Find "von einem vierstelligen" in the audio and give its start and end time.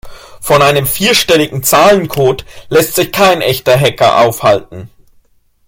0.39-1.61